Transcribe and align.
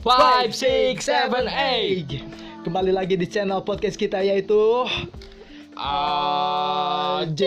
Five, 0.00 0.56
six, 0.56 1.12
seven, 1.12 1.44
eight. 1.44 2.24
Kembali 2.64 2.88
lagi 2.88 3.20
di 3.20 3.28
channel 3.28 3.60
podcast 3.60 4.00
kita 4.00 4.24
yaitu 4.24 4.88
Ajik. 5.76 7.44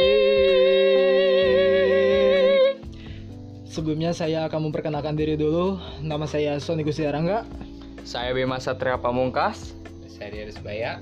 Sebelumnya 3.65 4.13
saya 4.13 4.45
akan 4.45 4.69
memperkenalkan 4.69 5.17
diri 5.17 5.33
dulu. 5.33 5.81
Nama 6.05 6.29
saya 6.29 6.61
Sony 6.61 6.85
Gusti 6.85 7.09
Arangga. 7.09 7.41
Saya 8.05 8.37
Bima 8.37 8.61
Satria 8.61 9.01
Pamungkas. 9.01 9.73
Saya 10.05 10.29
Diaris 10.37 10.61
Baya. 10.61 11.01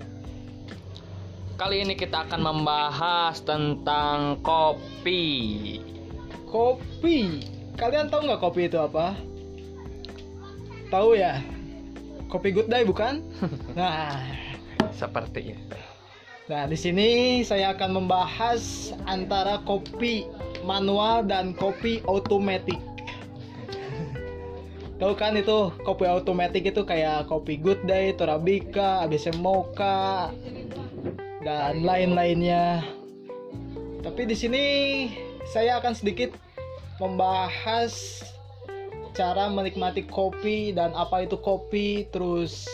Kali 1.59 1.83
ini 1.83 1.99
kita 1.99 2.31
akan 2.31 2.47
membahas 2.47 3.43
tentang 3.43 4.39
kopi. 4.39 5.83
Kopi. 6.47 7.43
Kalian 7.75 8.07
tahu 8.07 8.23
nggak 8.23 8.39
kopi 8.39 8.71
itu 8.71 8.79
apa? 8.79 9.30
Tahu 10.91 11.15
ya? 11.15 11.39
Kopi 12.27 12.51
good 12.51 12.67
day 12.67 12.83
bukan? 12.83 13.23
Nah, 13.79 14.19
Seperti 14.91 15.55
itu. 15.55 15.79
Nah, 16.51 16.67
di 16.67 16.75
sini 16.75 17.39
saya 17.47 17.71
akan 17.71 18.03
membahas 18.03 18.91
antara 19.07 19.63
kopi 19.63 20.27
manual 20.67 21.23
dan 21.23 21.55
kopi 21.55 22.03
otomatis. 22.03 22.75
Tahu 24.99 25.15
kan 25.15 25.39
itu 25.39 25.71
kopi 25.87 26.11
otomatis 26.11 26.59
itu 26.59 26.83
kayak 26.83 27.31
kopi 27.31 27.55
Good 27.55 27.87
Day, 27.87 28.11
Torabika, 28.13 29.07
ABC 29.07 29.31
Mocha 29.39 30.29
dan 31.41 31.87
lain-lainnya. 31.87 32.83
Tapi 34.03 34.27
di 34.27 34.35
sini 34.35 34.65
saya 35.55 35.79
akan 35.79 35.95
sedikit 35.95 36.35
membahas 36.99 38.21
cara 39.11 39.51
menikmati 39.51 40.07
kopi 40.07 40.71
dan 40.71 40.95
apa 40.95 41.27
itu 41.27 41.35
kopi, 41.39 42.07
terus 42.11 42.67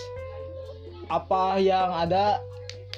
apa 1.07 1.57
yang 1.57 1.89
ada 1.93 2.43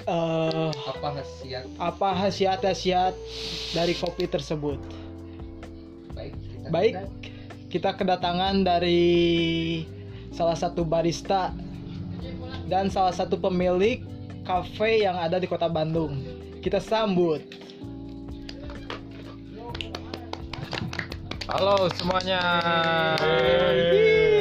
eh 0.08 0.72
Apa 0.88 1.20
khasiat 1.20 1.64
apa 1.76 2.08
khasiat-khasiat 2.16 3.14
dari 3.76 3.94
kopi 3.96 4.24
tersebut. 4.26 4.80
baik? 6.16 6.32
Kita 6.36 6.68
Baik, 6.70 6.94
kita 7.70 7.90
kedatangan 7.94 8.66
dari 8.66 9.84
salah 10.34 10.56
satu 10.56 10.82
barista 10.82 11.52
dan 12.66 12.88
salah 12.88 13.12
satu 13.14 13.38
pemilik 13.38 14.02
kafe 14.44 15.04
yang 15.04 15.14
ada 15.18 15.38
di 15.38 15.46
kota 15.46 15.68
Bandung. 15.70 16.18
Kita 16.60 16.82
sambut. 16.82 17.40
Halo 21.50 21.90
semuanya. 21.98 22.38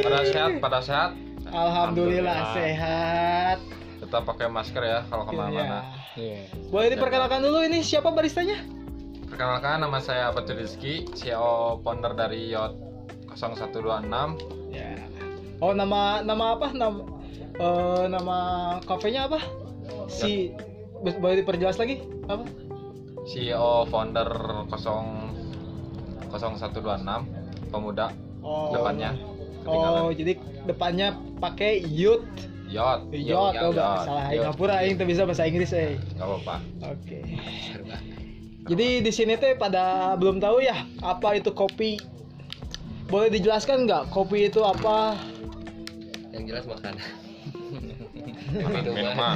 Pada 0.05 0.21
sehat, 0.29 0.51
pada 0.61 0.77
sehat. 0.77 1.11
Alhamdulillah, 1.49 1.57
Alhamdulillah. 1.57 2.41
sehat. 2.53 3.57
Tetap 3.97 4.29
pakai 4.29 4.45
masker 4.45 4.83
ya 4.85 4.99
kalau 5.09 5.25
ke 5.25 5.33
mana-mana. 5.33 5.89
Iya. 6.13 6.45
Boleh 6.69 6.93
diperkenalkan 6.93 7.41
dulu 7.41 7.65
ini 7.65 7.81
siapa 7.81 8.13
baristanya? 8.13 8.61
Perkenalkan 9.25 9.81
nama 9.81 9.97
saya 9.97 10.29
Betul 10.29 10.61
Rizky, 10.61 11.09
CEO 11.17 11.81
founder 11.81 12.13
dari 12.13 12.53
Yacht 12.53 12.77
0126. 13.33 14.69
Ya. 14.69 14.93
Oh 15.65 15.73
nama 15.73 16.21
nama 16.21 16.61
apa? 16.61 16.77
Nama 16.77 16.99
eh, 17.57 18.05
nama 18.05 18.37
kafenya 18.85 19.25
apa? 19.25 19.41
Si 20.05 20.53
bo- 21.01 21.17
boleh 21.17 21.41
diperjelas 21.41 21.81
lagi? 21.81 22.05
Apa? 22.29 22.45
CEO 23.25 23.89
founder 23.89 24.29
0 24.69 25.28
0126 26.29 27.25
pemuda 27.69 28.07
Oh. 28.39 28.71
depannya. 28.71 29.11
Oh, 29.67 29.75
Ketinggalan. 29.75 30.01
jadi 30.15 30.33
depannya 30.65 31.07
pakai. 31.37 31.83
Yacht. 31.83 32.23
Yacht, 32.69 33.03
oh, 33.03 33.49
nggak 33.73 33.75
Yacht. 33.75 34.05
salah. 34.05 34.27
Yacht. 34.31 34.43
Ngapura 34.47 34.75
aing 34.79 34.95
tuh 34.95 35.03
bisa 35.03 35.25
bahasa 35.25 35.43
Inggris 35.43 35.73
eh. 35.73 35.97
Nggak 36.15 36.23
apa-apa. 36.23 36.55
Oke. 36.87 37.19
Jadi 38.63 38.87
di 39.01 39.11
sini 39.11 39.33
teh 39.35 39.57
pada 39.57 40.13
belum 40.15 40.37
tahu 40.37 40.61
ya 40.61 40.77
apa 41.01 41.35
itu 41.35 41.51
kopi. 41.51 41.97
Boleh 43.09 43.27
dijelaskan 43.27 43.83
nggak 43.83 44.07
kopi 44.09 44.47
itu 44.47 44.61
apa? 44.61 45.17
Yang 46.31 46.43
jelas 46.47 46.65
makanan. 46.69 47.05
Minuman. 48.49 49.35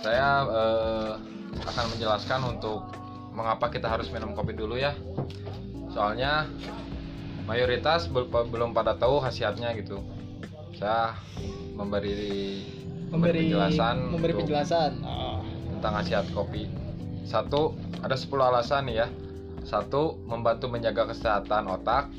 Saya 0.00 0.30
eh, 0.44 1.10
akan 1.62 1.84
menjelaskan 1.92 2.40
untuk 2.48 2.88
mengapa 3.38 3.70
kita 3.70 3.86
harus 3.86 4.10
minum 4.10 4.34
kopi 4.34 4.50
dulu 4.50 4.74
ya. 4.74 4.98
Soalnya 5.88 6.50
mayoritas 7.46 8.10
bel- 8.10 8.26
belum 8.26 8.74
pada 8.74 8.92
tahu 8.92 9.22
khasiatnya 9.22 9.70
gitu. 9.78 10.02
Saya 10.74 11.14
memberi 11.72 12.66
Memberi 13.08 13.46
penjelasan 13.46 13.96
memberi 14.10 14.32
untuk- 14.34 14.40
penjelasan. 14.44 14.92
Oh. 15.00 15.40
tentang 15.70 15.94
khasiat 15.96 16.26
kopi. 16.34 16.66
Satu, 17.22 17.72
ada 18.00 18.18
10 18.18 18.42
alasan 18.42 18.90
ya. 18.90 19.06
Satu, 19.62 20.18
membantu 20.24 20.66
menjaga 20.66 21.06
kesehatan 21.06 21.70
otak. 21.70 22.10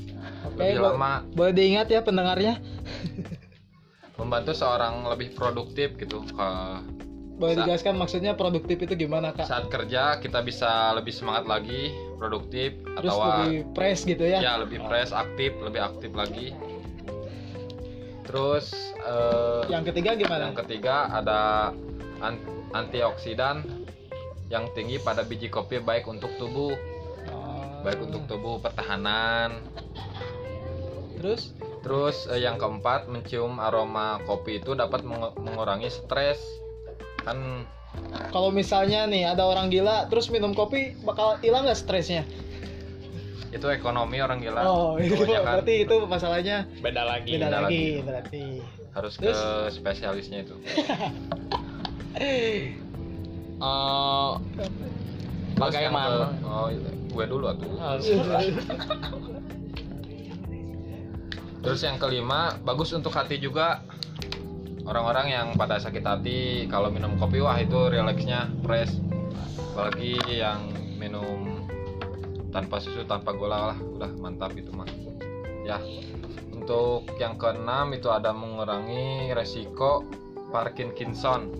Oke, 0.48 0.64
Lebih 0.64 0.80
bo- 0.80 0.84
lama 0.88 1.12
boleh 1.30 1.52
diingat 1.52 1.86
ya 1.86 2.00
pendengarnya. 2.00 2.56
membantu 4.18 4.52
seorang 4.52 5.04
lebih 5.06 5.32
produktif 5.32 5.92
gitu. 5.94 6.24
Ke- 6.26 6.80
Boleh 7.40 7.56
dijelaskan 7.56 7.96
maksudnya 7.96 8.36
produktif 8.36 8.76
itu 8.78 8.94
gimana 8.98 9.32
kak? 9.32 9.48
saat 9.48 9.66
kerja 9.66 10.20
kita 10.20 10.44
bisa 10.44 10.92
lebih 10.92 11.08
semangat 11.10 11.48
lagi, 11.48 11.88
produktif 12.14 12.76
Terus 12.84 13.08
atau 13.08 13.24
lebih 13.24 13.64
fresh 13.72 14.04
gitu 14.04 14.22
ya? 14.22 14.38
ya 14.38 14.52
lebih 14.60 14.84
fresh, 14.84 15.10
aktif, 15.10 15.56
lebih 15.58 15.80
aktif 15.80 16.12
lagi. 16.12 16.52
Terus 18.22 18.68
eh, 18.94 19.62
Yang 19.66 19.90
ketiga 19.90 20.10
gimana? 20.14 20.42
yang 20.44 20.58
ketiga 20.58 21.08
ada 21.10 21.40
an- 22.20 22.44
antioksidan 22.70 23.64
yang 24.46 24.68
tinggi 24.70 25.00
pada 25.00 25.24
biji 25.24 25.48
kopi 25.48 25.80
baik 25.80 26.04
untuk 26.04 26.28
tubuh, 26.36 26.76
Oh. 27.26 27.80
baik 27.80 28.00
untuk 28.02 28.28
tubuh 28.28 28.60
pertahanan. 28.60 29.64
Terus? 31.16 31.56
Terus 31.80 32.28
eh, 32.28 32.44
yang 32.44 32.56
keempat 32.56 33.08
mencium 33.08 33.56
aroma 33.56 34.20
kopi 34.22 34.60
itu 34.60 34.72
dapat 34.74 35.00
mengu- 35.02 35.32
mengurangi 35.34 35.88
stres. 35.88 36.36
Kan 37.20 37.66
Kalau 38.30 38.50
misalnya 38.50 39.04
nih 39.04 39.26
ada 39.26 39.42
orang 39.42 39.66
gila 39.66 40.06
terus 40.06 40.30
minum 40.30 40.52
kopi 40.52 40.94
bakal 41.00 41.36
hilang 41.38 41.66
nggak 41.66 41.76
stresnya? 41.76 42.24
itu 43.50 43.66
ekonomi 43.66 44.22
orang 44.22 44.38
gila. 44.38 44.62
Oh, 44.62 44.94
itu 44.94 45.10
Kebanyakan 45.10 45.42
berarti 45.58 45.74
itu 45.82 45.96
masalahnya 46.06 46.70
Beda 46.78 47.02
lagi. 47.02 47.34
beda 47.34 47.50
beda 47.50 47.58
lagi 47.60 47.66
lagi. 47.66 48.06
berarti. 48.06 48.44
harus 48.90 49.12
ke 49.14 49.26
Terus? 49.26 49.40
spesialisnya 49.72 50.38
itu. 50.42 50.54
Eh, 52.12 52.74
yang 55.54 55.56
bagaimana? 55.56 56.34
ke- 56.34 56.42
oh, 56.42 56.66
gue 57.06 57.24
dulu 57.26 57.44
atuh. 57.46 57.70
Terus 61.60 61.80
yang 61.80 61.98
kelima, 61.98 62.56
bagus 62.60 62.90
untuk 62.90 63.12
hati 63.12 63.36
juga. 63.36 63.84
Orang-orang 64.90 65.30
yang 65.30 65.46
pada 65.54 65.78
sakit 65.78 66.02
hati 66.02 66.66
kalau 66.66 66.90
minum 66.90 67.14
kopi 67.14 67.38
wah 67.38 67.54
itu 67.62 67.78
rileksnya 67.86 68.50
fresh. 68.66 68.90
Apalagi 69.70 70.18
yang 70.26 70.66
minum 70.98 71.62
tanpa 72.50 72.82
susu, 72.82 73.06
tanpa 73.06 73.30
gula 73.30 73.70
lah, 73.70 73.78
udah 73.78 74.10
mantap 74.18 74.50
itu 74.58 74.74
mah. 74.74 74.90
Ya. 75.62 75.78
Untuk 76.50 77.06
yang 77.22 77.38
keenam 77.38 77.94
itu 77.94 78.10
ada 78.10 78.34
mengurangi 78.34 79.30
resiko 79.30 80.02
Parkinson. 80.50 81.54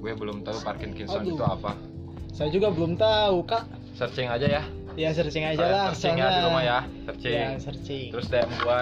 Gue 0.00 0.16
belum 0.16 0.40
tahu 0.40 0.64
Parkinson 0.64 1.28
Aduh. 1.28 1.36
itu 1.36 1.44
apa. 1.44 1.76
Saya 2.32 2.48
juga 2.48 2.72
belum 2.72 2.96
tahu 2.96 3.44
kak. 3.44 3.68
Searching 4.00 4.32
aja 4.32 4.48
ya. 4.48 4.62
Ya 4.96 5.12
searching 5.12 5.44
aja 5.44 5.60
Kalian 5.60 5.76
lah. 5.76 5.86
searching 5.92 6.16
ya 6.16 6.28
di 6.32 6.40
rumah 6.40 6.62
ya, 6.64 6.78
searching. 7.04 7.36
Ya 7.36 7.48
searching. 7.60 8.08
Terus 8.16 8.26
DM 8.32 8.50
gua 8.64 8.80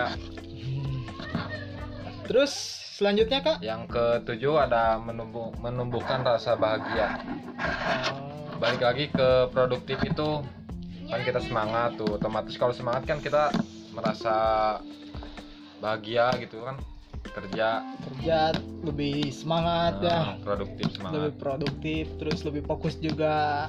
Terus 2.31 2.80
selanjutnya 3.01 3.41
kak? 3.41 3.59
yang 3.65 3.89
ketujuh 3.89 4.61
ada 4.61 5.01
menumbuh, 5.01 5.57
menumbuhkan 5.57 6.21
rasa 6.21 6.53
bahagia. 6.53 7.09
Oh, 7.57 8.61
Balik 8.61 8.85
lagi 8.85 9.09
ke 9.09 9.49
produktif 9.49 9.97
itu 10.05 10.45
kan 11.09 11.21
kita 11.25 11.41
semangat 11.41 11.97
tuh, 11.97 12.21
otomatis 12.21 12.61
kalau 12.61 12.77
semangat 12.77 13.09
kan 13.09 13.25
kita 13.25 13.49
merasa 13.97 14.37
bahagia 15.81 16.29
gitu 16.45 16.61
kan 16.61 16.77
kerja 17.33 17.81
kerja 18.05 18.53
lebih 18.85 19.33
semangat 19.33 19.97
ya, 20.05 20.37
eh, 20.37 20.45
produktif 20.45 20.93
lebih 20.93 20.97
semangat. 21.01 21.33
produktif, 21.41 22.05
terus 22.21 22.45
lebih 22.45 22.63
fokus 22.69 23.01
juga. 23.01 23.69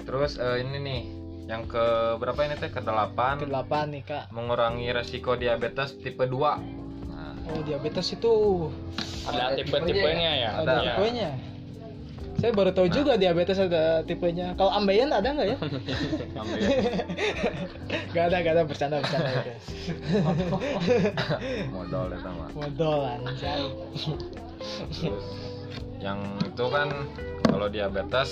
Terus 0.00 0.40
eh, 0.40 0.64
ini 0.64 0.78
nih 0.80 1.02
yang 1.44 1.68
ke 1.68 2.16
berapa 2.16 2.40
ini 2.40 2.56
teh 2.56 2.72
ke 2.72 2.80
delapan 2.80 3.36
Ke 3.36 3.48
delapan 3.52 3.84
nih 3.92 4.02
kak. 4.08 4.24
mengurangi 4.32 4.88
resiko 4.96 5.36
diabetes 5.36 5.92
tipe 6.00 6.24
2 6.24 6.56
Nah, 6.56 6.83
Oh 7.52 7.60
diabetes 7.60 8.08
itu 8.12 8.32
Ada 9.24 9.56
tipe-tipenya 9.56 10.30
ya. 10.36 10.50
ada 10.60 10.72
Ada. 10.80 10.84
tipenya. 10.96 11.30
Saya 12.34 12.50
baru 12.52 12.76
tahu 12.76 12.92
juga 12.92 13.16
diabetes 13.16 13.56
ada 13.56 14.04
tipenya. 14.04 14.52
Kalau 14.58 14.68
ambeien 14.74 15.08
ada 15.08 15.32
nggak 15.32 15.48
ya? 15.48 15.56
Gak 18.14 18.30
ada, 18.30 18.36
gak 18.46 18.54
ada 18.54 18.62
bercanda 18.62 19.02
bercanda 19.02 19.30
itu. 19.42 19.50
modal 21.74 22.14
mah 22.14 22.48
Modolan, 22.54 23.20
saya. 23.34 23.66
terus 24.94 25.26
yang 25.98 26.20
itu 26.46 26.64
kan 26.70 26.88
kalau 27.48 27.66
diabetes 27.66 28.30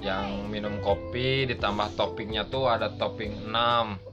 yang 0.00 0.48
minum 0.48 0.80
kopi 0.80 1.44
ditambah 1.46 1.92
toppingnya 1.94 2.48
tuh 2.48 2.66
ada 2.66 2.88
topping 2.96 3.52
6 3.52 4.09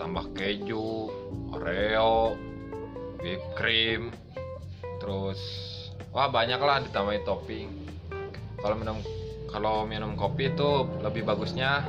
tambah 0.00 0.32
keju 0.32 1.12
oreo 1.52 2.32
whipped 3.20 3.52
cream 3.52 4.08
terus 4.96 5.36
wah 6.08 6.24
banyak 6.26 6.56
lah 6.56 6.80
ditambahin 6.80 7.20
topping 7.22 7.68
kalau 8.56 8.76
minum 8.76 8.96
kalau 9.52 9.76
minum 9.84 10.16
kopi 10.16 10.48
itu 10.48 10.70
lebih 11.04 11.22
bagusnya 11.22 11.84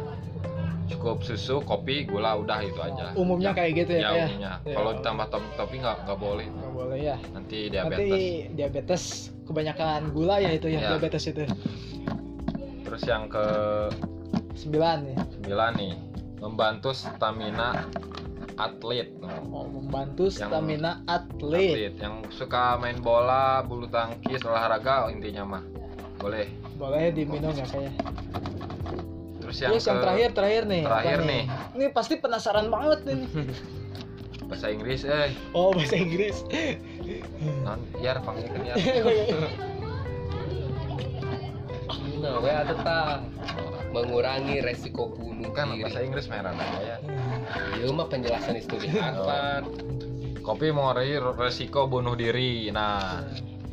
cukup 0.91 1.23
susu 1.23 1.63
kopi 1.63 2.03
gula 2.03 2.35
udah 2.35 2.59
itu 2.59 2.75
aja 2.77 3.15
Umumnya 3.15 3.55
kayak 3.55 3.71
gitu 3.79 3.91
ya, 3.95 4.03
ya 4.03 4.11
ya? 4.11 4.25
umumnya 4.27 4.51
Ya. 4.61 4.75
kalau 4.75 4.91
ditambah 4.91 5.25
topping 5.31 5.51
topping 5.55 5.79
nggak 5.79 5.97
nggak 6.03 6.19
boleh 6.19 6.47
Nggak 6.51 6.73
boleh 6.75 6.97
ya. 6.99 7.15
nanti 7.15 7.31
Nanti 7.31 7.57
diabetes 7.71 8.19
diabetes 8.51 9.03
kebanyakan 9.47 10.11
gula 10.11 10.35
ya 10.37 10.51
itu 10.51 10.67
ya, 10.67 10.83
Ya. 10.83 10.89
diabetes 10.91 11.23
itu. 11.25 11.47
terus 12.83 13.07
yang 13.07 13.31
ke 13.31 13.45
Sembilan 14.51 14.99
ya. 15.07 15.23
9 15.47 15.79
nih 15.79 16.10
membantu 16.41 16.89
stamina 16.91 17.85
atlet 18.57 19.13
Oh, 19.51 19.69
membantu 19.69 20.27
Yang- 20.27 20.41
stamina 20.41 20.91
atlet. 21.05 21.71
atlet 21.71 21.95
yang 21.97 22.15
suka 22.29 22.75
main 22.75 22.97
bola 22.99 23.61
bulu 23.61 23.85
tangkis 23.85 24.41
olahraga 24.41 25.07
intinya 25.07 25.45
mah 25.47 25.63
boleh 26.17 26.49
Boleh 26.75 27.13
diminum 27.13 27.53
ya 27.53 27.63
kayak. 27.63 27.93
terus 29.37 29.57
yang, 29.59 29.71
Terus 29.71 29.85
yang 29.85 29.97
ke 29.97 30.03
terakhir 30.03 30.29
terakhir 30.33 30.63
nih. 30.65 30.83
terakhir 30.83 31.19
nih. 31.23 31.43
Ini 31.71 31.85
pasti 31.91 32.13
penasaran 32.15 32.67
banget 32.67 32.99
ini. 33.07 33.25
bahasa 34.49 34.67
Inggris 34.67 35.01
eh 35.03 35.31
Oh, 35.51 35.71
bahasa 35.71 35.95
Inggris. 35.95 36.41
non 37.61 37.79
biar 37.95 38.17
panggilkan 38.19 38.61
ya 38.63 38.75
Nah, 42.21 42.37
ada 42.37 42.75
tah 42.77 43.17
mengurangi 43.91 44.57
resiko 44.59 45.11
bunuh 45.11 45.51
kan 45.51 45.69
diri. 45.69 45.83
bahasa 45.83 45.99
Inggris 46.01 46.25
merah 46.25 46.53
ya 46.79 46.97
Iya 47.75 47.91
mah 47.91 48.07
penjelasan 48.07 48.55
itu 48.55 48.75
apa? 48.97 49.67
kopi 50.41 50.71
mengurangi 50.71 51.15
resiko 51.35 51.85
bunuh 51.85 52.15
diri 52.15 52.69
nah 52.69 53.21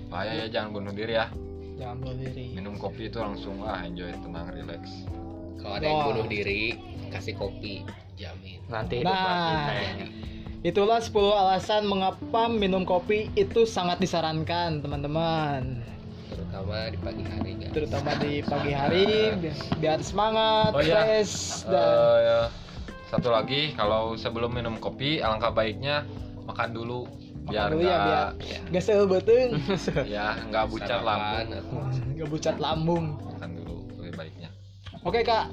bahaya 0.09 0.45
ya 0.45 0.47
jangan 0.51 0.71
bunuh 0.75 0.93
diri 0.93 1.15
ya 1.15 1.27
Jangan 1.79 1.97
bunuh 2.03 2.17
diri. 2.19 2.45
minum 2.53 2.75
kopi 2.75 3.07
itu 3.07 3.19
langsung 3.19 3.63
ah 3.63 3.81
enjoy 3.81 4.11
tenang 4.13 4.51
relax 4.51 4.83
Kalau 5.57 5.75
ada 5.75 5.85
yang 5.85 6.07
bunuh 6.07 6.27
diri, 6.27 6.79
kasih 7.11 7.35
kopi, 7.35 7.83
jamin. 8.15 8.63
Nanti 8.67 9.03
Nah, 9.03 9.67
teh. 9.67 10.07
itulah 10.63 11.03
10 11.03 11.11
alasan 11.35 11.83
mengapa 11.85 12.47
minum 12.47 12.83
kopi 12.83 13.27
itu 13.35 13.63
sangat 13.65 13.99
disarankan, 13.99 14.79
teman-teman. 14.79 15.83
Terutama 16.49 16.89
di 16.89 16.99
pagi 16.99 17.25
hari 17.25 17.51
guys. 17.55 17.73
Terutama 17.73 18.11
di 18.17 18.33
pagi 18.51 18.73
hari 18.73 19.05
bi- 19.37 19.53
biar 19.79 20.01
semangat, 20.01 20.71
Oh 20.73 20.81
iya. 20.81 20.97
fresh 20.99 21.35
dan 21.63 21.77
Eh, 21.77 22.17
ya. 22.19 22.41
satu 23.07 23.29
lagi 23.29 23.73
kalau 23.73 24.13
sebelum 24.15 24.49
minum 24.51 24.77
kopi 24.77 25.21
alangkah 25.21 25.49
baiknya 25.51 26.05
makan 26.43 26.73
dulu 26.73 27.05
biar 27.45 27.69
dulu 27.71 27.81
ya, 27.83 27.97
nggak 27.99 28.29
Ya. 28.43 28.59
gak 28.71 28.83
sebetulnya 28.83 29.47
ya 30.17 30.27
nggak 30.43 30.65
bucat 30.67 31.01
lambung 31.01 31.49
atau- 31.51 31.89
gak 32.19 32.29
bucat 32.29 32.57
lambung. 32.59 33.05
makan 33.31 33.51
dulu 33.55 33.77
lebih 33.99 34.13
baiknya 34.15 34.49
Oke 35.01 35.21
kak, 35.23 35.49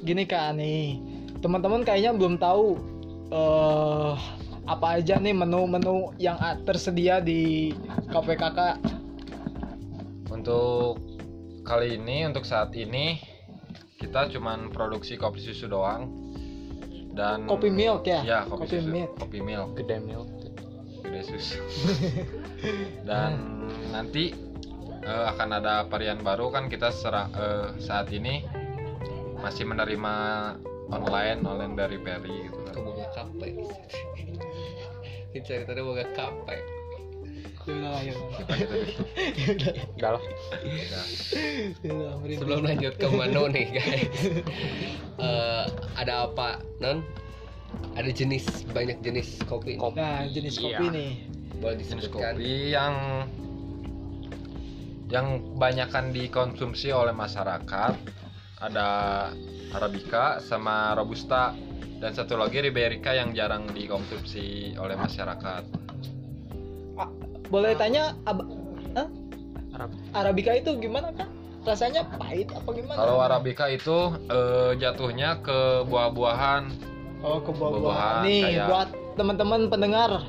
gini 0.00 0.22
kak 0.22 0.54
nih, 0.54 1.00
teman-teman 1.38 1.80
kayaknya 1.80 2.12
belum 2.12 2.36
tahu 2.36 2.76
eh 3.28 4.14
apa 4.62 4.86
aja 4.94 5.16
nih 5.16 5.32
menu-menu 5.32 6.12
yang 6.16 6.36
tersedia 6.62 7.18
di 7.18 7.72
kafe 8.06 8.34
kakak. 8.34 8.78
Untuk 10.32 10.96
kali 11.62 11.94
ini 11.94 12.24
untuk 12.24 12.42
saat 12.42 12.72
ini 12.72 13.20
kita 13.94 14.26
cuman 14.28 14.72
produksi 14.72 15.14
kopi 15.14 15.38
susu 15.38 15.68
doang 15.68 16.08
dan 17.12 17.44
Kopi 17.44 17.68
milk 17.68 18.02
ya? 18.02 18.20
ya 18.24 18.40
kopi, 18.48 18.64
Kopi 18.66 18.76
susu 18.80 18.88
milk. 18.90 19.10
kopi 19.14 19.38
milk 19.38 19.68
Gede 19.76 19.96
milk. 20.00 20.28
gede 21.02 21.20
susu 21.28 21.60
dan 23.08 23.36
nanti 23.90 24.32
eh, 24.98 25.24
akan 25.28 25.48
ada 25.52 25.84
varian 25.86 26.18
baru 26.18 26.48
kan 26.48 26.66
kita 26.66 26.88
sera- 26.90 27.28
eh, 27.28 27.68
saat 27.78 28.08
ini 28.08 28.42
masih 29.38 29.66
menerima 29.66 30.14
online 30.88 31.42
online 31.42 31.74
dari 31.74 31.98
Peri 31.98 32.48
gitu 32.48 32.58
kan 32.62 32.72
Aku 32.72 32.80
boga 32.84 33.06
kape. 33.12 33.48
Ini 35.32 35.40
cerita 35.42 35.72
dia 35.72 35.82
boga 35.82 36.04
kape. 36.08 36.56
Ya 37.62 37.78
udah 37.78 37.90
lah, 37.94 38.00
ya 38.02 38.12
udah. 38.18 39.72
Udah 39.94 40.10
lah. 40.18 40.22
Sebelum 42.26 42.60
lanjut 42.66 42.94
ke 42.98 43.06
menu 43.06 43.42
nih 43.54 43.66
guys. 43.70 44.18
Eh, 45.22 45.64
ada 45.94 46.26
apa 46.26 46.58
non? 46.82 47.06
Ada 47.94 48.10
jenis 48.10 48.66
banyak 48.74 48.98
jenis 49.06 49.38
kopi. 49.46 49.78
Kopi. 49.78 50.02
Nah, 50.02 50.26
jenis 50.26 50.58
Iya. 50.58 50.82
kopi 50.82 50.86
nih. 50.90 51.12
Boleh 51.62 51.76
jenis 51.78 52.10
disebutkan. 52.10 52.34
kopi 52.34 52.52
yang 52.74 52.94
yang 55.12 55.26
kebanyakan 55.54 56.10
dikonsumsi 56.10 56.88
oleh 56.90 57.14
masyarakat 57.14 57.94
ada 58.58 58.88
arabica 59.70 60.40
sama 60.40 60.96
robusta 60.96 61.52
dan 62.00 62.10
satu 62.10 62.34
lagi 62.34 62.58
riberica 62.64 63.12
yang 63.14 63.30
jarang 63.36 63.68
dikonsumsi 63.70 64.74
oleh 64.80 64.96
masyarakat 64.96 65.62
Boleh 67.52 67.76
tanya 67.76 68.16
ab- 68.24 68.48
Hah? 68.92 69.08
Arab- 69.72 69.96
Arabica 70.14 70.52
itu 70.52 70.72
gimana 70.78 71.12
kan? 71.12 71.28
Rasanya 71.62 72.08
pahit 72.16 72.48
apa 72.50 72.66
gimana? 72.72 72.98
kalau 72.98 73.20
arabica 73.20 73.68
itu 73.68 73.96
eh, 74.26 74.72
jatuhnya 74.74 75.38
ke 75.38 75.58
buah-buahan 75.86 76.72
Oh, 77.22 77.38
ke 77.38 77.54
buah-buahan. 77.54 78.26
Nih, 78.26 78.42
kayak- 78.42 78.66
buat 78.66 78.88
teman-teman 79.14 79.70
pendengar. 79.70 80.26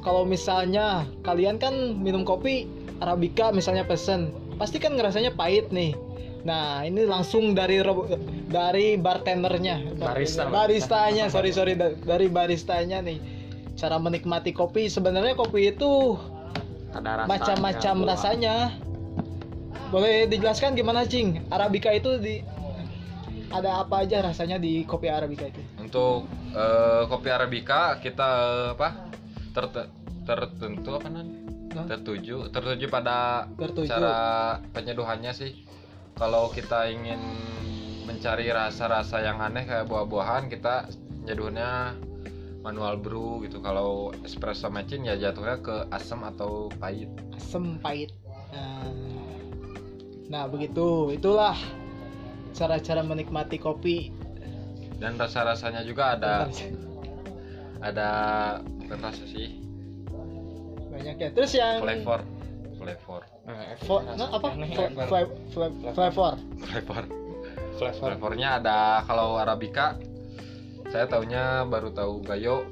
Kalau 0.00 0.24
misalnya 0.24 1.06
kalian 1.22 1.54
kan 1.54 1.70
minum 1.94 2.24
kopi 2.24 2.66
Arabica 2.98 3.54
misalnya 3.54 3.84
pesen, 3.84 4.28
pasti 4.58 4.80
kan 4.80 4.98
ngerasanya 4.98 5.30
pahit 5.30 5.70
nih. 5.70 5.94
Nah, 6.42 6.82
ini 6.82 7.04
langsung 7.04 7.54
dari 7.54 7.78
dari 8.48 8.96
bartendernya, 8.96 9.94
Barista. 9.94 10.48
baristanya, 10.48 11.28
sorry 11.28 11.52
sorry 11.52 11.76
da- 11.76 11.94
dari 11.94 12.26
baristanya 12.26 12.98
nih. 12.98 13.37
Cara 13.78 13.96
menikmati 13.96 14.50
kopi 14.50 14.90
sebenarnya 14.90 15.38
kopi 15.38 15.70
itu 15.70 16.18
macam-macam 17.24 17.96
rasanya. 18.04 18.74
Boleh 19.88 20.26
dijelaskan 20.28 20.74
gimana, 20.76 21.06
Cing? 21.06 21.46
Arabica 21.48 21.94
itu 21.94 22.18
di 22.18 22.42
ada 23.48 23.80
apa 23.80 24.04
aja 24.04 24.20
rasanya 24.20 24.60
di 24.60 24.84
kopi 24.84 25.08
Arabica 25.08 25.48
itu? 25.48 25.62
untuk 25.80 26.28
eh, 26.52 27.02
kopi 27.08 27.32
arabica 27.32 27.96
kita 27.96 28.28
eh, 28.28 28.68
apa 28.76 29.08
ter- 29.56 29.88
tertentu 30.28 30.90
apa 30.92 31.08
namanya 31.08 31.88
tertuju 31.88 32.52
tertuju 32.52 32.92
pada 32.92 33.48
Tertuju. 33.56 33.88
cara 33.88 34.16
penyeduhannya 34.76 35.32
sih 35.32 35.64
kalau 36.20 36.52
kita 36.52 36.92
ingin 36.92 37.16
mencari 38.04 38.52
rasa-rasa 38.52 39.24
yang 39.24 39.40
aneh 39.40 39.64
kayak 39.64 39.88
buah-buahan 39.88 40.52
kita 40.52 40.92
nyeduhnya 41.24 41.96
manual 42.68 43.00
brew 43.00 43.40
gitu. 43.48 43.64
Kalau 43.64 44.12
espresso 44.20 44.68
machine 44.68 45.08
ya 45.08 45.16
jatuhnya 45.16 45.56
ke 45.64 45.88
asam 45.88 46.20
atau 46.28 46.68
pahit. 46.76 47.08
Asem 47.32 47.80
pahit. 47.80 48.12
Nah, 48.52 48.92
nah 50.28 50.44
begitu. 50.44 51.08
Itulah 51.16 51.56
cara-cara 52.52 53.00
menikmati 53.00 53.56
kopi. 53.56 54.12
Dan 55.00 55.16
rasa-rasanya 55.16 55.80
juga 55.88 56.20
ada 56.20 56.52
ada 57.80 58.10
bukan 58.84 58.98
rasa 59.00 59.24
sih. 59.24 59.64
Banyak 60.92 61.16
ya. 61.16 61.28
Terus 61.32 61.56
yang 61.56 61.80
flavor. 61.80 62.20
Flavor. 62.76 63.22
Nah, 63.48 64.28
apa? 64.28 64.48
Fla- 64.52 64.92
flavor. 65.08 65.08
fla- 65.08 65.72
fla- 65.72 65.94
flavor. 65.96 66.34
Flavor. 66.68 67.04
Flavor. 67.78 68.10
flavornya 68.10 68.58
ada 68.58 69.06
kalau 69.06 69.38
arabica 69.38 69.94
saya 70.88 71.04
taunya 71.04 71.68
baru 71.68 71.92
tahu 71.92 72.24
gayo 72.24 72.64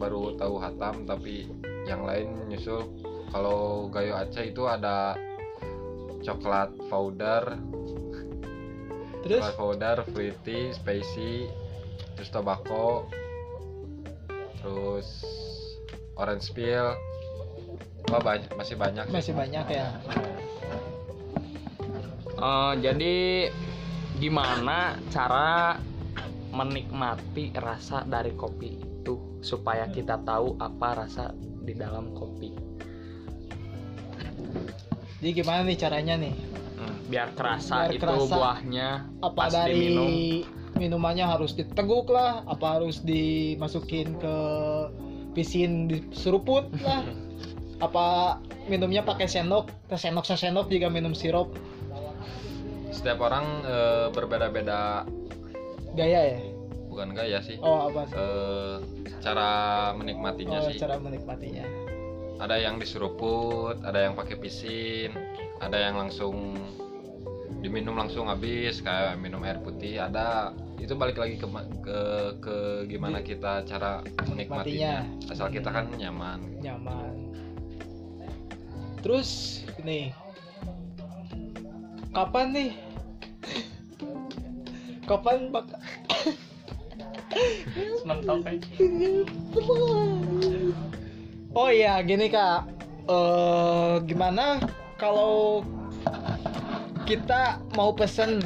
baru 0.00 0.38
tahu 0.38 0.56
hatam 0.62 1.04
tapi 1.04 1.50
yang 1.84 2.04
lain 2.04 2.48
nyusul. 2.48 2.86
Kalau 3.28 3.92
gayo 3.92 4.16
Aceh 4.16 4.52
itu 4.52 4.64
ada 4.64 5.12
coklat 6.24 6.72
powder 6.88 7.60
terus? 9.20 9.40
coklat 9.42 9.56
powder 9.56 9.96
fruity 10.08 10.72
spicy 10.72 11.48
terus 12.16 12.30
tobacco 12.32 13.04
terus 14.58 15.08
orange 16.16 16.50
peel. 16.56 16.96
Wah, 18.08 18.24
banyak 18.24 18.48
masih 18.56 18.80
banyak 18.80 19.04
sih. 19.04 19.12
masih 19.12 19.32
banyak 19.36 19.66
ya? 19.68 19.88
Eh, 22.38 22.72
jadi 22.80 23.16
gimana 24.16 24.96
cara 25.12 25.76
menikmati 26.52 27.52
rasa 27.56 28.04
dari 28.08 28.32
kopi 28.34 28.80
itu 28.80 29.40
supaya 29.44 29.86
kita 29.88 30.20
tahu 30.24 30.56
apa 30.58 31.04
rasa 31.04 31.32
di 31.64 31.74
dalam 31.76 32.12
kopi 32.16 32.50
Jadi 35.18 35.30
gimana 35.34 35.66
nih 35.66 35.74
caranya 35.74 36.14
nih? 36.14 36.34
Hmm, 36.78 36.94
biar 37.10 37.34
kerasa 37.34 37.90
Biar 37.90 37.98
itu 37.98 38.06
kerasa. 38.06 38.34
buahnya 38.38 38.88
Apa 39.18 39.34
pas 39.34 39.50
dari 39.50 39.74
diminum 39.74 40.10
minumannya 40.78 41.26
harus 41.26 41.58
diteguk 41.58 42.06
lah, 42.06 42.46
apa 42.46 42.78
harus 42.78 43.02
dimasukin 43.02 44.14
ke 44.22 44.36
pisin 45.34 45.90
diseruput 45.90 46.70
lah. 46.86 47.02
apa 47.82 48.38
minumnya 48.70 49.02
pakai 49.02 49.26
sendok, 49.26 49.70
ke 49.90 49.98
sendok 49.98 50.22
sendok 50.26 50.70
juga 50.70 50.86
minum 50.86 51.14
sirup 51.14 51.50
Setiap 52.94 53.22
orang 53.22 53.46
eh, 53.66 54.06
berbeda-beda 54.14 55.06
gaya 55.98 56.20
ya? 56.34 56.38
bukan 56.88 57.14
gaya 57.14 57.38
sih. 57.42 57.58
Oh 57.62 57.90
apa? 57.90 58.06
Eh, 58.10 58.76
cara 59.22 59.50
menikmatinya 59.94 60.62
Oh, 60.62 60.70
sih. 60.70 60.78
cara 60.78 60.98
menikmatinya. 60.98 61.62
Ada 62.38 62.58
yang 62.58 62.78
diseruput, 62.78 63.82
ada 63.82 64.06
yang 64.06 64.14
pakai 64.14 64.38
pisin, 64.38 65.10
ada 65.58 65.78
yang 65.78 65.98
langsung 65.98 66.54
diminum 67.58 67.98
langsung 67.98 68.30
habis 68.30 68.78
kayak 68.78 69.18
minum 69.18 69.42
air 69.42 69.58
putih 69.58 69.98
ada 69.98 70.54
itu 70.78 70.94
balik 70.94 71.18
lagi 71.18 71.42
ke 71.42 71.46
ke, 71.82 71.98
ke 72.38 72.56
gimana 72.86 73.18
kita 73.18 73.66
cara 73.66 73.98
menikmatinya 74.30 75.02
asal 75.26 75.50
kita 75.50 75.66
kan 75.66 75.90
nyaman 75.98 76.38
nyaman 76.62 77.34
terus 79.02 79.62
nih 79.82 80.14
kapan 82.14 82.46
nih 82.54 82.70
kapan 85.08 85.48
bak 85.48 85.64
mentok 88.04 88.44
oh 91.56 91.68
iya 91.72 92.00
gini 92.04 92.28
kak. 92.28 92.68
Eh 93.08 93.94
gimana 94.04 94.60
kalau 95.00 95.64
kita 97.08 97.56
mau 97.72 97.96
pesen 97.96 98.44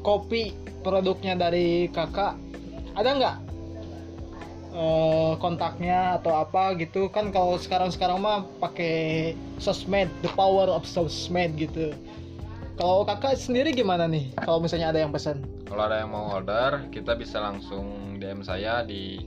kopi 0.00 0.56
produknya 0.80 1.36
dari 1.36 1.92
kakak? 1.92 2.40
Ada 2.96 3.10
nggak? 3.20 3.36
Eh, 4.74 5.32
kontaknya 5.38 6.18
atau 6.18 6.34
apa 6.34 6.74
gitu? 6.80 7.12
Kan 7.12 7.30
kalau 7.30 7.60
sekarang 7.60 7.92
sekarang 7.92 8.24
mah 8.24 8.48
pakai 8.58 9.36
sosmed 9.60 10.08
the 10.24 10.30
power 10.32 10.66
of 10.66 10.88
sosmed 10.88 11.54
gitu 11.60 11.92
kalau 12.74 13.06
kakak 13.06 13.38
sendiri 13.38 13.70
gimana 13.70 14.04
nih? 14.04 14.34
Kalau 14.40 14.58
misalnya 14.58 14.90
ada 14.90 14.98
yang 14.98 15.10
pesan? 15.10 15.42
Kalau 15.64 15.86
ada 15.86 16.02
yang 16.02 16.10
mau 16.10 16.30
order 16.30 16.86
kita 16.90 17.14
bisa 17.14 17.38
langsung 17.38 18.16
DM 18.18 18.42
saya 18.42 18.82
di 18.82 19.22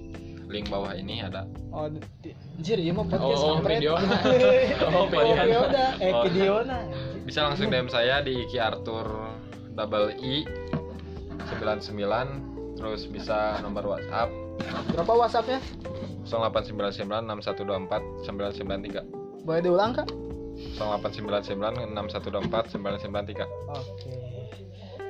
link 0.47 0.67
bawah 0.67 0.95
ini 0.95 1.19
ada. 1.19 1.43
Oh 1.71 1.91
di, 1.91 2.31
anjir 2.55 2.79
iya 2.79 2.95
mah 2.95 3.03
podcast 3.03 3.43
Oh, 3.43 3.59
video. 3.59 3.93
oh 3.99 4.07
Oh, 4.95 5.05
video. 5.07 5.35
video 5.35 5.61
dah. 5.67 5.89
Eh 5.99 6.11
Oh. 6.11 6.23
video 6.23 6.53
bisa 7.23 7.43
langsung 7.43 7.67
DM 7.67 7.87
saya 7.87 8.23
di 8.23 8.47
Ki 8.47 8.55
Arthur 8.57 9.07
double 9.75 10.15
I 10.15 10.47
99 11.51 12.79
terus 12.79 13.07
bisa 13.07 13.59
nomor 13.59 13.83
WhatsApp. 13.87 14.31
Berapa 14.91 15.11
whatsappnya? 15.15 15.59
0899 16.27 17.07
6124 17.07 18.27
993 18.27 19.47
boleh 19.47 19.61
diulang 19.63 19.95
kak 19.95 20.11
0899 20.77 21.93
6124 21.93 22.77
993 22.77 23.45
Oke. 23.71 24.13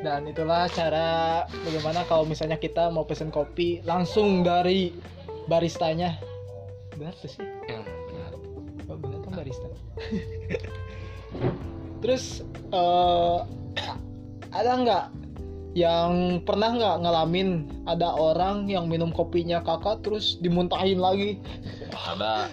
Dan 0.06 0.30
itulah 0.30 0.70
cara 0.70 1.42
bagaimana 1.66 2.06
kalau 2.06 2.22
misalnya 2.30 2.62
kita 2.62 2.94
mau 2.94 3.02
pesen 3.02 3.34
kopi 3.34 3.82
langsung 3.82 4.46
dari 4.46 4.94
baristanya. 5.50 6.22
Benar 6.94 7.18
tuh 7.18 7.34
sih? 7.34 7.42
Ya, 7.66 7.82
benar. 7.82 8.32
Oh, 8.94 8.98
benar 9.02 9.20
kan 9.26 9.34
barista. 9.42 9.66
Terus 12.06 12.46
eh 12.70 13.40
ada 14.54 14.72
nggak 14.86 15.06
yang 15.78 16.42
pernah 16.42 16.74
nggak 16.74 16.96
ngalamin 17.06 17.70
ada 17.86 18.10
orang 18.18 18.66
yang 18.66 18.90
minum 18.90 19.14
kopinya 19.14 19.62
kakak 19.62 20.02
terus 20.02 20.42
dimuntahin 20.42 20.98
lagi? 20.98 21.38
ada 21.94 22.50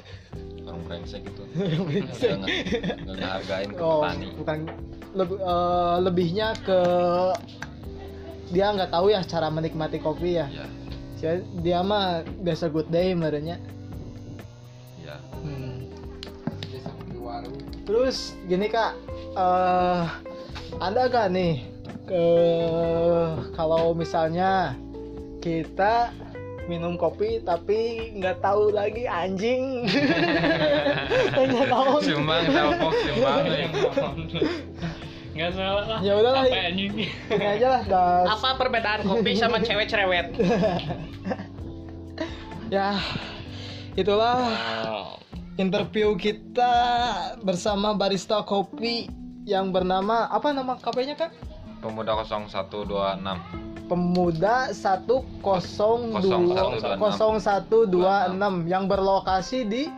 orang 0.74 0.82
brengsek 0.84 1.22
gitu 1.22 1.42
Brengsek. 1.86 2.30
Nggak 2.34 2.38
nge- 2.42 2.98
nggak 3.00 3.16
ngehargain 3.16 3.68
ke 3.70 3.80
Oh, 3.80 4.02
petani 4.02 4.26
bukan 4.34 4.58
lebih 5.14 5.38
eh, 5.38 5.96
lebihnya 6.02 6.48
ke 6.60 6.80
dia 8.50 8.66
nggak 8.68 8.90
tahu 8.90 9.06
ya 9.08 9.22
cara 9.22 9.48
menikmati 9.48 9.98
kopi 9.98 10.36
ya. 10.36 10.46
ya 10.50 10.66
Dia, 11.16 11.32
dia 11.64 11.78
mah 11.80 12.06
biasa 12.38 12.68
good 12.68 12.90
day 12.90 13.14
merenya. 13.14 13.56
ya 14.98 15.16
Hmm. 15.40 15.86
Terus 17.84 18.32
gini 18.44 18.66
kak, 18.66 18.96
eh 19.32 20.04
ada 20.78 21.02
gak 21.06 21.28
nih 21.30 21.64
ke 22.04 22.24
kalau 23.52 23.92
misalnya 23.92 24.72
kita 25.38 26.08
minum 26.64 26.96
kopi 26.96 27.44
tapi 27.44 28.10
nggak 28.16 28.40
tahu 28.40 28.72
lagi 28.72 29.04
anjing. 29.04 29.84
Nggak 31.44 31.68
tahu 31.68 32.00
sumbang 32.00 32.44
telpok 32.48 32.92
sumbang 33.04 33.44
nggak 35.34 35.50
salah 35.50 35.84
lah. 35.90 35.98
Ya 35.98 36.12
udahlah. 36.14 36.46
apa 36.46 36.58
anjing? 36.70 36.92
Ini 37.10 37.46
aja 37.58 37.66
lah 37.68 37.82
das 37.84 38.26
apa 38.38 38.48
perbedaan 38.54 39.02
kopi 39.02 39.34
sama 39.34 39.58
cewek 39.66 39.90
cerewet 39.90 40.30
ya 42.70 42.96
itulah 43.94 44.38
Oh, 44.86 45.18
interview 45.58 46.14
kita 46.14 46.72
bersama 47.42 47.94
barista 47.94 48.42
kopi 48.42 49.06
yang 49.44 49.70
bernama 49.70 50.26
apa 50.32 50.50
nama 50.50 50.74
KP-nya 50.80 51.14
kak? 51.14 51.30
Pemuda 51.84 52.16
0126 52.24 53.20
Pemuda 53.84 54.72
102 54.72 55.20
yang 58.64 58.88
berlokasi 58.88 59.68
di 59.68 59.92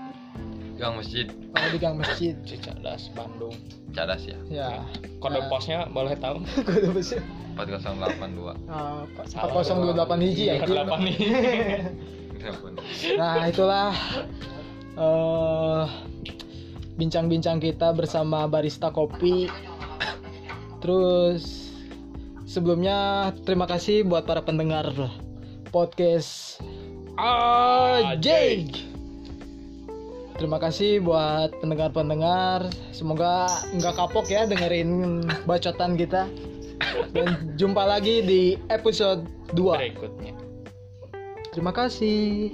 gang 0.75 0.99
masjid 0.99 1.31
oh, 1.55 1.69
di 1.71 1.79
Gang 1.79 1.95
Masjid. 1.97 2.35
Cicadas 2.51 3.09
Bandung 3.15 3.55
cadas 3.95 4.27
ya 4.27 4.35
Ya. 4.51 4.83
kode 5.23 5.39
Nah. 5.41 5.49
posnya 5.49 5.87
boleh 5.89 6.13
tahu 6.19 6.43
Kode 6.67 6.91
besar. 6.93 7.23
4082 7.57 8.53
Uh, 8.69 9.09
Salah. 9.25 9.65
4028 9.65 10.21
hiji 10.29 10.45
ya. 10.51 10.61
48 10.61 11.07
nih 11.07 11.17
Ya. 12.37 12.53
Nah, 13.19 13.49
itulah 13.49 13.91
eh 14.95 15.85
bincang-bincang 16.95 17.59
kita 17.59 17.91
bersama 17.91 18.47
barista 18.47 18.87
kopi. 18.89 19.51
Terus 20.79 21.66
sebelumnya 22.47 23.31
terima 23.43 23.67
kasih 23.67 24.07
buat 24.07 24.25
para 24.25 24.41
pendengar 24.41 24.89
podcast 25.75 26.63
AJ. 27.19 28.29
Terima 30.37 30.61
kasih 30.61 31.01
buat 31.01 31.49
pendengar-pendengar. 31.65 32.69
Semoga 32.93 33.49
nggak 33.73 33.97
kapok 33.97 34.29
ya 34.29 34.45
dengerin 34.45 35.25
bacotan 35.49 35.97
kita. 35.97 36.29
Dan 37.17 37.57
jumpa 37.57 37.89
lagi 37.89 38.21
di 38.21 38.43
episode 38.69 39.25
2. 39.57 39.97
berikutnya 39.97 40.37
Terima 41.57 41.73
kasih. 41.73 42.53